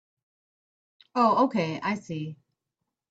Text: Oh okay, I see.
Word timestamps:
Oh 1.13 1.43
okay, 1.45 1.79
I 1.83 1.93
see. 1.93 2.35